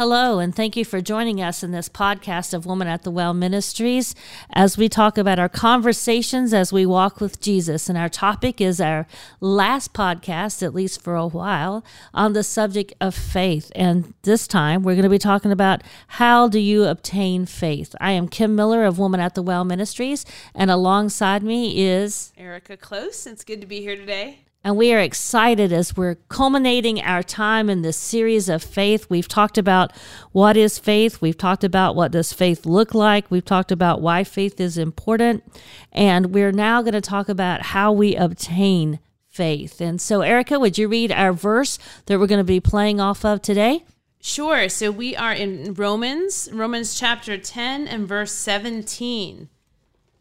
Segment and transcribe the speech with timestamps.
[0.00, 3.34] Hello, and thank you for joining us in this podcast of Woman at the Well
[3.34, 4.14] Ministries
[4.50, 7.86] as we talk about our conversations as we walk with Jesus.
[7.86, 9.06] And our topic is our
[9.42, 13.70] last podcast, at least for a while, on the subject of faith.
[13.74, 17.94] And this time we're going to be talking about how do you obtain faith.
[18.00, 22.78] I am Kim Miller of Woman at the Well Ministries, and alongside me is Erika
[22.78, 24.46] Klose, it's good to be here today.
[24.62, 29.08] And we are excited as we're culminating our time in this series of faith.
[29.08, 29.92] We've talked about
[30.32, 31.22] what is faith.
[31.22, 33.30] We've talked about what does faith look like.
[33.30, 35.44] We've talked about why faith is important.
[35.92, 38.98] And we're now going to talk about how we obtain
[39.30, 39.80] faith.
[39.80, 43.24] And so, Erika, would you read our verse that we're going to be playing off
[43.24, 43.84] of today?
[44.20, 44.68] Sure.
[44.68, 49.48] So we are in Romans, Romans chapter 10 and verse 17.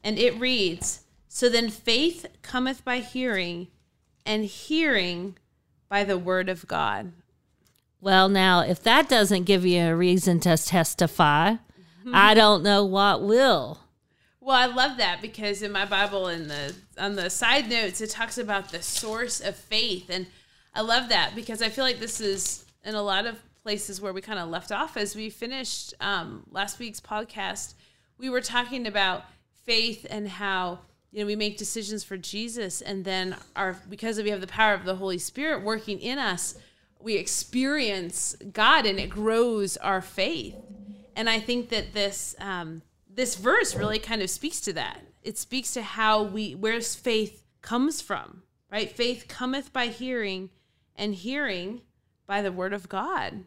[0.02, 3.68] And it reads So then faith cometh by hearing,
[4.30, 5.36] and hearing
[5.90, 7.12] by the word of God.
[8.00, 11.56] Well, now, if that doesn't give you a reason to testify,
[12.14, 13.80] I don't know what will.
[14.40, 18.12] Well, I love that because in my Bible, in the on the side notes, it
[18.12, 20.28] talks about the source of faith, and
[20.76, 24.14] I love that because I feel like this is in a lot of places where
[24.14, 27.74] we kind of left off as we finished um, last week's podcast.
[28.20, 29.24] We were talking about
[29.66, 34.30] faith and how you know we make decisions for Jesus, and then our because we
[34.30, 36.56] have the power of the Holy Spirit working in us,
[37.00, 40.56] we experience God, and it grows our faith.
[41.16, 45.02] And I think that this um, this verse really kind of speaks to that.
[45.24, 48.92] It speaks to how we where faith comes from, right?
[48.92, 50.50] Faith cometh by hearing,
[50.96, 51.82] and hearing
[52.28, 53.44] by the word of God.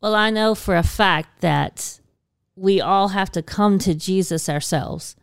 [0.00, 1.98] Well, I know for a fact that
[2.54, 5.16] we all have to come to Jesus ourselves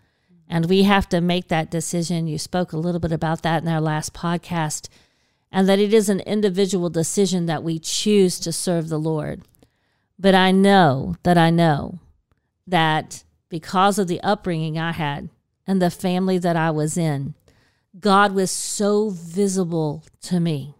[0.51, 2.27] and we have to make that decision.
[2.27, 4.89] You spoke a little bit about that in our last podcast,
[5.49, 9.43] and that it is an individual decision that we choose to serve the Lord.
[10.19, 11.99] But I know that I know
[12.67, 15.29] that because of the upbringing I had
[15.65, 17.33] and the family that I was in,
[17.97, 20.75] God was so visible to me.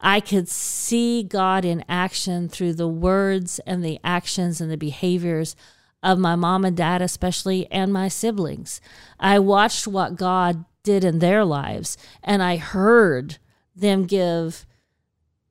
[0.00, 5.54] I could see God in action through the words and the actions and the behaviors
[6.02, 8.80] of my mom and dad, especially, and my siblings.
[9.18, 13.38] I watched what God did in their lives and I heard
[13.76, 14.66] them give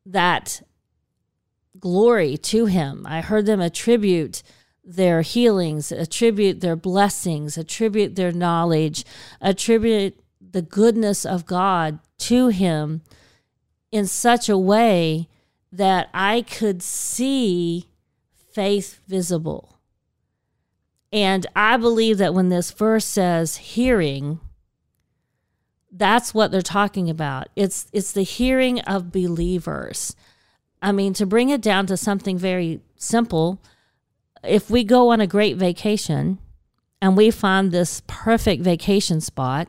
[0.06, 0.62] that
[1.80, 3.06] glory to Him.
[3.08, 4.44] I heard them attribute
[4.84, 9.06] their healings, attribute their blessings, attribute their knowledge,
[9.40, 13.02] attribute the goodness of God to Him
[13.92, 15.30] in such a way
[15.72, 17.90] that I could see
[18.52, 19.78] faith visible.
[21.12, 24.40] And I believe that when this verse says hearing,
[25.92, 27.50] that's what they're talking about.
[27.56, 30.16] It's it's the hearing of believers.
[30.81, 33.59] I mean, to bring it down to something very simple,
[34.44, 36.38] if we go on a great vacation
[37.02, 39.68] and we find this perfect vacation spot,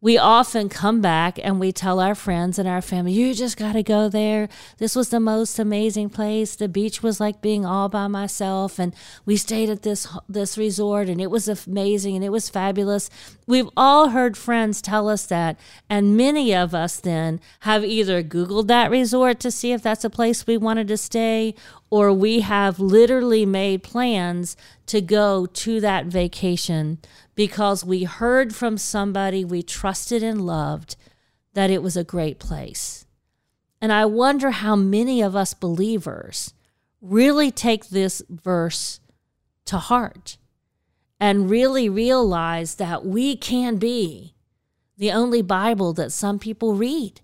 [0.00, 3.72] we often come back and we tell our friends and our family, you just got
[3.72, 4.48] to go there.
[4.78, 6.54] This was the most amazing place.
[6.54, 8.94] The beach was like being all by myself and
[9.26, 13.10] we stayed at this this resort and it was amazing and it was fabulous.
[13.46, 15.58] We've all heard friends tell us that
[15.90, 20.10] and many of us then have either googled that resort to see if that's a
[20.10, 21.56] place we wanted to stay
[21.90, 24.56] or we have literally made plans
[24.86, 26.98] to go to that vacation
[27.34, 30.96] because we heard from somebody we trusted and loved
[31.54, 33.06] that it was a great place.
[33.80, 36.52] And I wonder how many of us believers
[37.00, 39.00] really take this verse
[39.66, 40.36] to heart
[41.20, 44.34] and really realize that we can be
[44.96, 47.20] the only Bible that some people read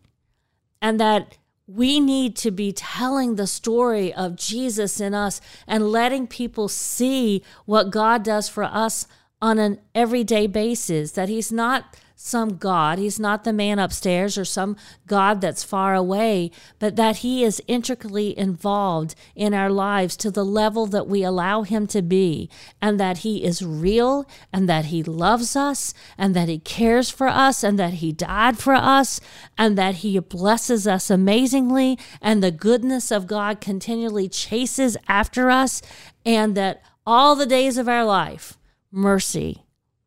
[0.81, 6.27] and that we need to be telling the story of Jesus in us and letting
[6.27, 9.07] people see what God does for us
[9.41, 12.99] on an everyday basis, that He's not some God.
[12.99, 14.77] He's not the man upstairs or some
[15.07, 20.45] God that's far away, but that He is intricately involved in our lives to the
[20.45, 22.49] level that we allow Him to be,
[22.81, 27.27] and that He is real, and that He loves us, and that He cares for
[27.27, 29.21] us, and that He died for us,
[29.59, 35.83] and that He blesses us amazingly, and the goodness of God continually chases after us,
[36.25, 38.57] and that all the days of our life,
[38.91, 39.65] mercy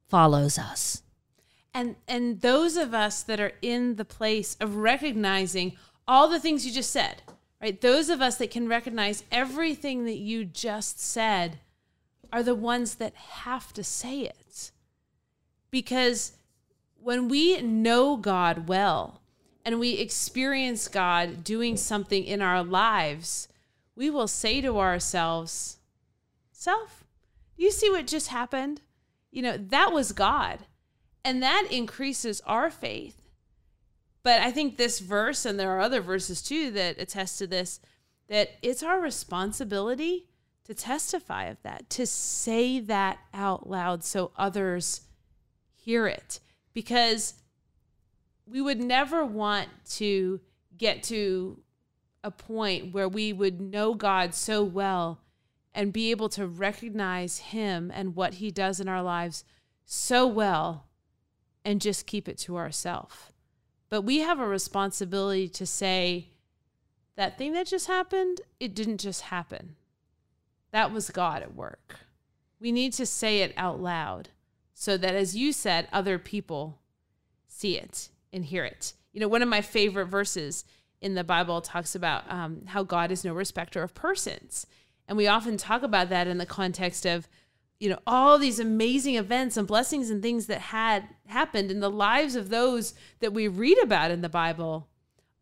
[0.07, 1.04] follows us.
[1.73, 5.77] And and those of us that are in the place of recognizing
[6.07, 7.21] all the things you just said,
[7.61, 7.79] right?
[7.79, 11.59] Those of us that can recognize everything that you just said
[12.31, 14.71] are the ones that have to say it.
[15.69, 16.33] Because
[17.01, 19.21] when we know God well
[19.63, 23.47] and we experience God doing something in our lives,
[23.95, 25.77] we will say to ourselves,
[26.51, 27.03] Self,
[27.55, 28.81] you see what just happened?
[29.31, 30.59] You know, that was God.
[31.23, 33.21] And that increases our faith.
[34.23, 37.79] But I think this verse, and there are other verses too that attest to this,
[38.27, 40.27] that it's our responsibility
[40.65, 45.01] to testify of that, to say that out loud so others
[45.73, 46.41] hear it.
[46.73, 47.35] Because
[48.45, 50.41] we would never want to
[50.77, 51.59] get to
[52.23, 55.21] a point where we would know God so well
[55.73, 59.45] and be able to recognize Him and what He does in our lives
[59.85, 60.86] so well
[61.63, 63.15] and just keep it to ourselves.
[63.89, 66.30] But we have a responsibility to say,
[67.15, 69.75] that thing that just happened, it didn't just happen.
[70.71, 71.95] That was God at work.
[72.59, 74.30] We need to say it out loud
[74.74, 76.80] so that, as you said, other people
[77.48, 78.94] see it and hear it.
[79.13, 80.63] You know, one of my favorite verses
[81.01, 84.68] in the Bible talks about um, how God is no respecter of persons.
[85.07, 87.27] And we often talk about that in the context of,
[87.79, 91.89] you know, all these amazing events and blessings and things that had happened in the
[91.89, 94.88] lives of those that we read about in the Bible.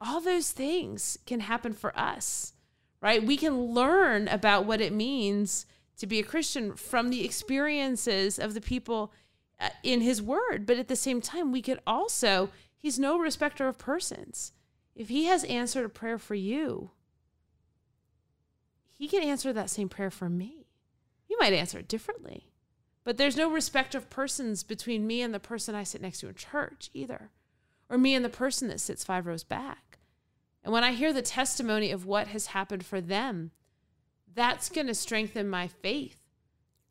[0.02, 2.54] All those things can happen for us,
[3.02, 3.26] right?
[3.26, 5.66] We can learn about what it means
[5.98, 9.14] to be a Christian from the experiences of the people
[9.60, 10.66] uh, in his word.
[10.66, 14.52] But at the same time, we could also, he's no respecter of persons.
[14.94, 16.92] If he has answered a prayer for you,
[18.92, 20.65] he can answer that same prayer for me.
[21.36, 22.46] You might answer it differently,
[23.04, 26.30] but there's no respect of persons between me and the person I sit next to
[26.30, 27.30] in church either,
[27.90, 29.98] or me and the person that sits five rows back.
[30.64, 33.52] And when I hear the testimony of what has happened for them,
[34.34, 36.16] that's going to strengthen my faith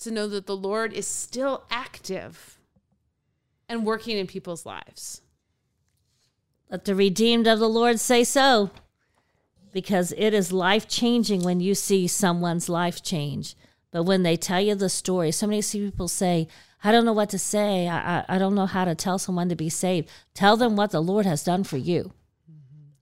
[0.00, 2.58] to know that the Lord is still active
[3.66, 5.22] and working in people's lives.
[6.70, 8.70] Let the redeemed of the Lord say so,
[9.72, 13.56] because it is life changing when you see someone's life change.
[13.94, 16.48] But when they tell you the story, so many people say,
[16.82, 17.86] I don't know what to say.
[17.86, 20.10] I, I, I don't know how to tell someone to be saved.
[20.34, 22.12] Tell them what the Lord has done for you.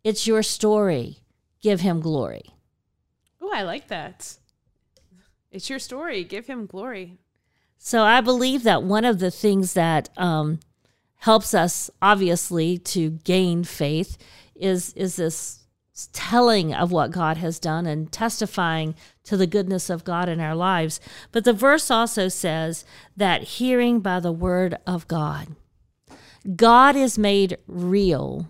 [0.04, 1.20] It's your story.
[1.62, 2.42] Give him glory.
[3.40, 4.36] Oh, I like that.
[5.50, 6.24] It's your story.
[6.24, 7.16] Give him glory.
[7.78, 10.60] So I believe that one of the things that um,
[11.16, 14.18] helps us, obviously, to gain faith
[14.54, 15.60] is is this
[16.12, 20.54] telling of what God has done and testifying to the goodness of God in our
[20.54, 21.00] lives.
[21.30, 22.84] But the verse also says
[23.16, 25.48] that hearing by the word of God.
[26.56, 28.48] God is made real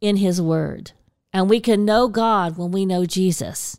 [0.00, 0.92] in his word.
[1.32, 3.78] And we can know God when we know Jesus.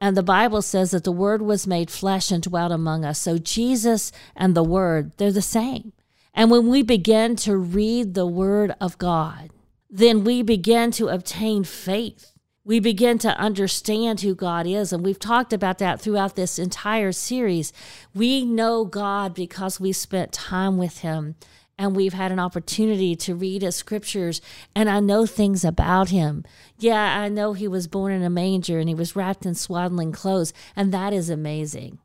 [0.00, 3.20] And the Bible says that the Word was made flesh and dwelt among us.
[3.20, 5.92] So Jesus and the Word, they're the same.
[6.34, 9.50] And when we begin to read the Word of God,
[9.90, 12.32] then we begin to obtain faith.
[12.64, 14.92] We begin to understand who God is.
[14.92, 17.72] And we've talked about that throughout this entire series.
[18.14, 21.36] We know God because we spent time with Him
[21.78, 24.40] and we've had an opportunity to read his scriptures
[24.74, 26.44] and I know things about him.
[26.76, 30.10] Yeah, I know he was born in a manger and he was wrapped in swaddling
[30.10, 31.98] clothes, and that is amazing.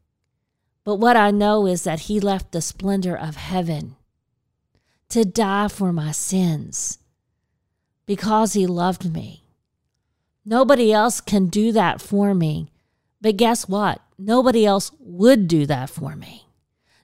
[0.83, 3.95] But what I know is that he left the splendor of heaven
[5.09, 6.99] to die for my sins
[8.05, 9.43] because he loved me.
[10.45, 12.69] Nobody else can do that for me.
[13.21, 14.01] But guess what?
[14.17, 16.47] Nobody else would do that for me.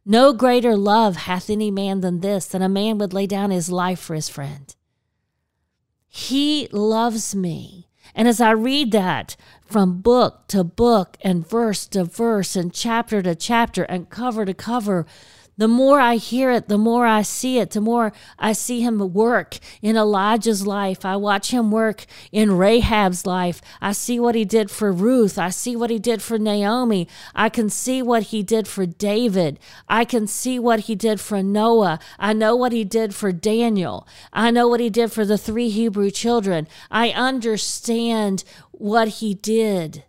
[0.06, 3.70] No greater love hath any man than this, that a man would lay down his
[3.70, 4.76] life for his friend.
[6.08, 7.88] He loves me.
[8.16, 13.22] And as I read that from book to book and verse to verse and chapter
[13.22, 15.06] to chapter and cover to cover,
[15.60, 19.12] The more I hear it, the more I see it, the more I see him
[19.12, 21.04] work in Elijah's life.
[21.04, 23.60] I watch him work in Rahab's life.
[23.82, 25.38] I see what he did for Ruth.
[25.38, 27.10] I see what he did for Naomi.
[27.36, 29.60] I can see what he did for David.
[29.90, 32.00] I can see what he did for Noah.
[32.18, 34.08] I know what he did for Daniel.
[34.32, 36.70] I know what he did for the three Hebrew children.
[36.90, 40.06] I understand what he did.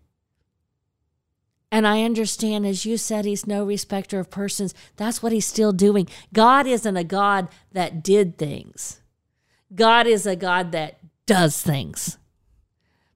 [1.72, 4.74] And I understand, as you said, he's no respecter of persons.
[4.96, 6.08] That's what he's still doing.
[6.32, 9.00] God isn't a God that did things,
[9.74, 12.18] God is a God that does things,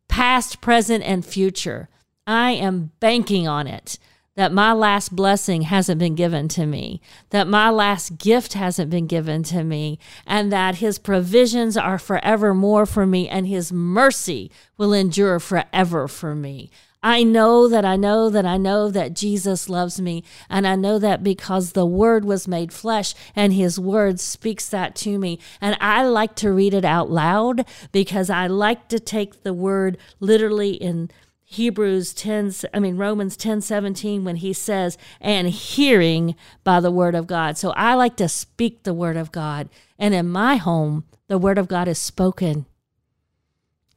[0.08, 1.88] past, present, and future.
[2.26, 3.98] I am banking on it
[4.36, 9.06] that my last blessing hasn't been given to me, that my last gift hasn't been
[9.06, 14.92] given to me, and that his provisions are forevermore for me, and his mercy will
[14.92, 16.70] endure forever for me.
[17.04, 20.24] I know that I know that I know that Jesus loves me.
[20.48, 24.96] And I know that because the Word was made flesh and His Word speaks that
[24.96, 25.38] to me.
[25.60, 29.98] And I like to read it out loud because I like to take the Word
[30.18, 31.10] literally in
[31.44, 36.34] Hebrews 10, I mean, Romans 10 17, when he says, and hearing
[36.64, 37.56] by the word of God.
[37.58, 39.68] So I like to speak the word of God.
[39.96, 42.66] And in my home, the word of God is spoken.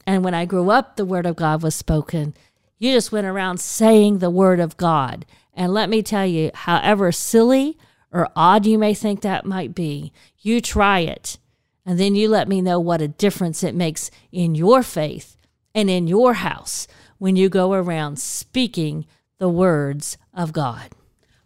[0.05, 2.35] And when I grew up, the word of God was spoken.
[2.77, 5.25] You just went around saying the word of God.
[5.53, 7.77] And let me tell you, however silly
[8.11, 11.37] or odd you may think that might be, you try it.
[11.85, 15.35] And then you let me know what a difference it makes in your faith
[15.73, 19.05] and in your house when you go around speaking
[19.39, 20.91] the words of God.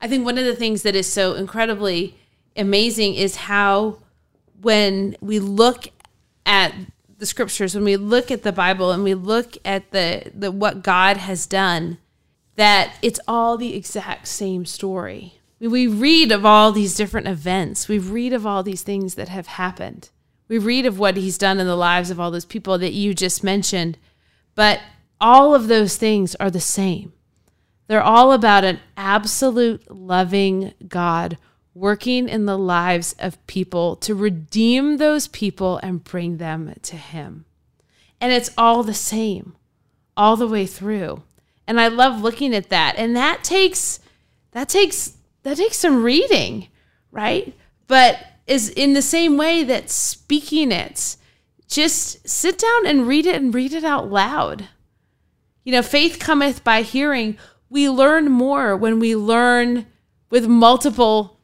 [0.02, 2.16] I think one of the things that is so incredibly
[2.58, 4.00] amazing is how
[4.62, 5.88] when we look
[6.46, 6.74] at
[7.22, 10.82] the scriptures, when we look at the Bible and we look at the, the what
[10.82, 12.00] God has done,
[12.56, 15.36] that it's all the exact same story.
[15.60, 17.88] We read of all these different events.
[17.88, 20.10] We read of all these things that have happened.
[20.48, 23.14] We read of what he's done in the lives of all those people that you
[23.14, 24.00] just mentioned.
[24.56, 24.80] But
[25.22, 27.14] all of those things are the same.
[27.86, 31.38] They're all about an absolute loving God
[31.74, 37.46] working in the lives of people to redeem those people and bring them to Him.
[38.20, 39.56] And it's all the same,
[40.16, 41.24] all the way through.
[41.68, 42.96] And I love looking at that.
[42.98, 44.00] And that takes
[44.52, 46.68] that takes that takes some reading,
[47.12, 47.54] right?
[47.88, 51.16] But is in the same way that speaking it,
[51.68, 54.68] just sit down and read it and read it out loud.
[55.64, 57.38] You know, faith cometh by hearing.
[57.70, 59.86] We learn more when we learn
[60.30, 61.40] with multiple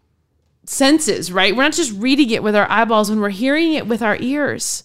[0.69, 1.55] senses, right?
[1.55, 4.83] We're not just reading it with our eyeballs, when we're hearing it with our ears.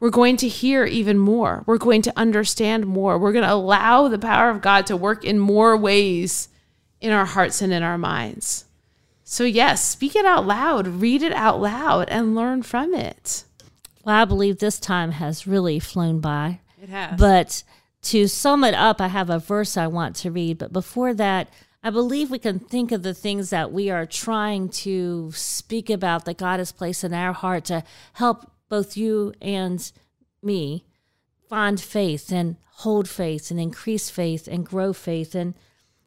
[0.00, 1.62] We're going to hear even more.
[1.66, 3.18] We're going to understand more.
[3.18, 6.48] We're going to allow the power of God to work in more ways
[7.00, 8.66] in our hearts and in our minds.
[9.22, 13.44] So, yes, speak it out loud, read it out loud, and learn from it.
[14.04, 16.60] Well, I believe this time has really flown by.
[16.82, 17.18] It has.
[17.18, 17.62] But
[18.02, 20.58] to sum it up, I have a verse I want to read.
[20.58, 21.48] But before that,
[21.84, 26.24] I believe we can think of the things that we are trying to speak about
[26.24, 29.92] that God has placed in our heart to help both you and
[30.42, 30.86] me
[31.46, 35.34] find faith and hold faith and increase faith and grow faith.
[35.34, 35.52] And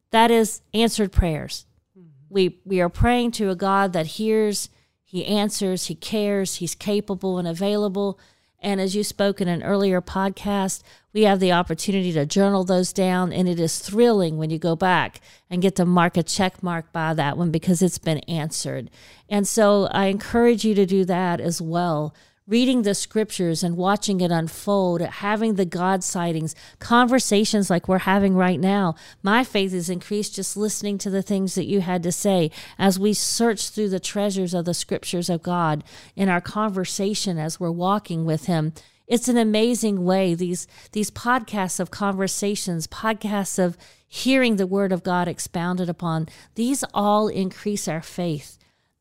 [0.09, 1.67] that is answered prayers.
[1.95, 2.07] Mm-hmm.
[2.27, 4.69] We, we are praying to a God that hears,
[5.03, 8.19] He answers, He cares, He's capable and available.
[8.59, 10.81] And as you spoke in an earlier podcast,
[11.17, 13.33] we have the opportunity to journal those down.
[13.33, 15.19] And it is thrilling when you go back
[15.49, 18.91] and get to mark a check mark by that one because it's been answered.
[19.27, 22.13] And so I encourage you to do that as well.
[22.45, 28.35] Reading the scriptures and watching it unfold, having the God sightings, conversations like we're having
[28.35, 28.93] right now.
[29.23, 32.99] My faith is increased just listening to the things that you had to say as
[32.99, 35.83] we search through the treasures of the scriptures of God
[36.15, 38.71] in our conversation as we're walking with Him
[39.07, 45.03] it's an amazing way these these podcasts of conversations podcasts of hearing the word of
[45.03, 48.57] god expounded upon these all increase our faith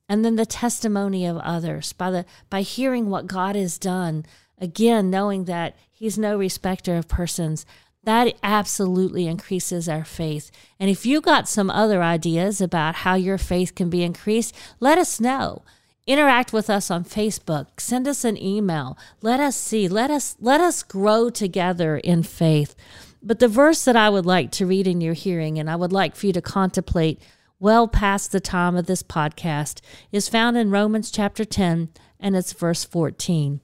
[0.08, 4.24] and then the testimony of others by the by hearing what god has done
[4.58, 7.66] again knowing that he's no respecter of persons
[8.06, 10.52] that absolutely increases our faith.
[10.78, 14.96] And if you got some other ideas about how your faith can be increased, let
[14.96, 15.62] us know
[16.06, 18.96] interact with us on Facebook, send us an email.
[19.22, 19.88] Let us see.
[19.88, 22.74] Let us let us grow together in faith.
[23.22, 25.92] But the verse that I would like to read in your hearing and I would
[25.92, 27.20] like for you to contemplate
[27.58, 29.80] well past the time of this podcast
[30.12, 31.88] is found in Romans chapter 10
[32.20, 33.60] and it's verse 14.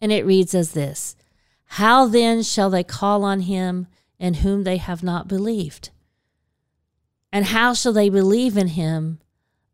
[0.00, 1.16] And it reads as this
[1.64, 5.90] How then shall they call on him in whom they have not believed?
[7.32, 9.18] And how shall they believe in him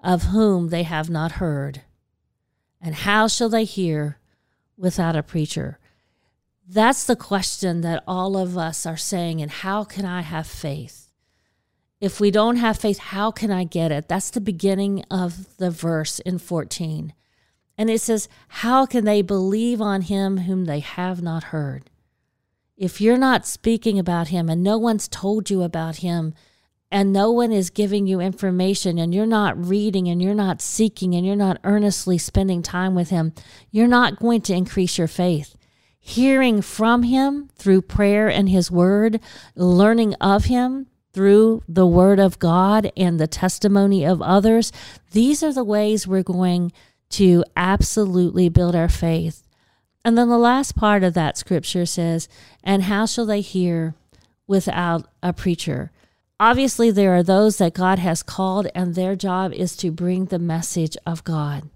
[0.02, 1.82] of whom they have not heard.
[2.80, 4.18] And how shall they hear
[4.76, 5.78] without a preacher?
[6.68, 9.40] That's the question that all of us are saying.
[9.40, 11.10] And how can I have faith?
[12.00, 14.08] If we don't have faith, how can I get it?
[14.08, 17.12] That's the beginning of the verse in 14.
[17.78, 21.90] And it says, How can they believe on him whom they have not heard?
[22.76, 26.34] If you're not speaking about him and no one's told you about him,
[26.92, 31.14] and no one is giving you information and you're not reading and you're not seeking
[31.14, 33.32] and you're not earnestly spending time with him,
[33.70, 35.56] you're not going to increase your faith.
[35.98, 39.20] Hearing from him through prayer and his word,
[39.56, 44.70] learning of him through the word of God and the testimony of others,
[45.12, 46.72] these are the ways we're going
[47.10, 49.42] to absolutely build our faith.
[50.04, 52.28] And then the last part of that scripture says,
[52.62, 53.94] And how shall they hear
[54.46, 55.90] without a preacher?
[56.44, 60.40] Obviously, there are those that God has called, and their job is to bring the
[60.40, 61.70] message of God.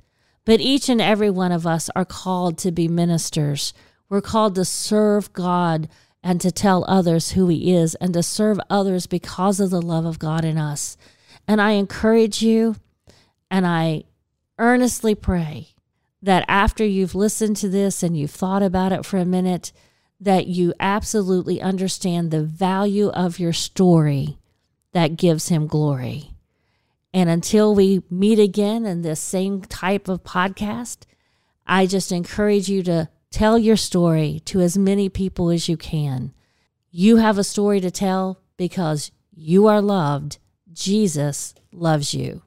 [0.44, 3.72] But each and every one of us are called to be ministers.
[4.08, 5.88] We're called to serve God
[6.20, 10.04] and to tell others who He is and to serve others because of the love
[10.04, 10.96] of God in us.
[11.46, 12.74] And I encourage you
[13.48, 14.02] and I
[14.58, 15.68] earnestly pray
[16.20, 19.70] that after you've listened to this and you've thought about it for a minute,
[20.18, 24.38] that you absolutely understand the value of your story
[24.96, 26.30] that gives him glory.
[27.12, 31.04] And until we meet again in this same type of podcast,
[31.66, 36.32] I just encourage you to tell your story to as many people as you can.
[36.90, 40.38] You have a story to tell because you are loved.
[40.72, 42.40] Jesus loves you.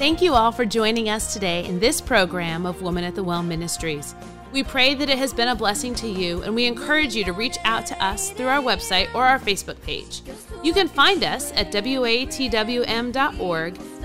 [0.00, 3.44] Thank you all for joining us today in this program of Woman at the Well
[3.44, 4.16] Ministries.
[4.52, 7.32] We pray that it has been a blessing to you, and we encourage you to
[7.32, 10.22] reach out to us through our website or our Facebook page.
[10.64, 13.14] You can find us at watwm.org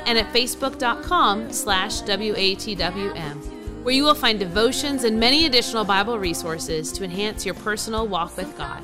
[0.05, 6.91] and at facebook.com slash watwm, where you will find devotions and many additional Bible resources
[6.91, 8.83] to enhance your personal walk with God.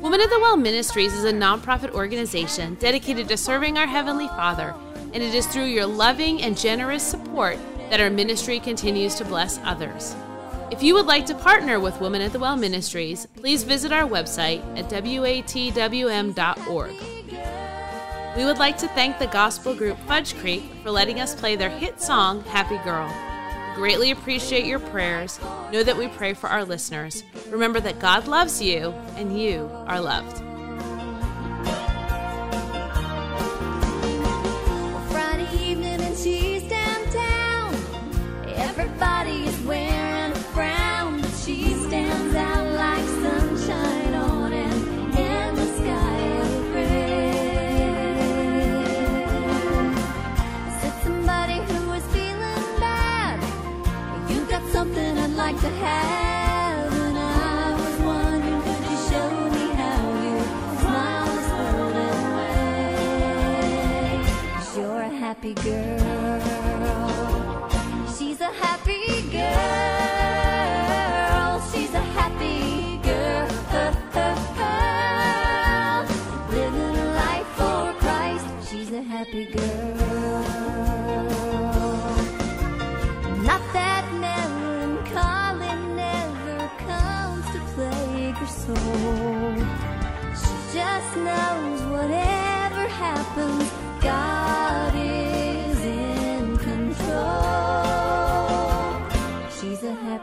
[0.00, 4.74] Woman of the Well Ministries is a nonprofit organization dedicated to serving our Heavenly Father,
[5.12, 7.56] and it is through your loving and generous support
[7.90, 10.16] that our ministry continues to bless others.
[10.70, 14.06] If you would like to partner with Women at the Well Ministries, please visit our
[14.06, 16.34] website at watwm.org.
[18.36, 21.70] We would like to thank the gospel group Fudge Creek for letting us play their
[21.70, 23.10] hit song, Happy Girl.
[23.74, 25.40] Greatly appreciate your prayers.
[25.72, 27.24] Know that we pray for our listeners.
[27.48, 30.42] Remember that God loves you and you are loved.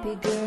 [0.06, 0.45] Happy girl.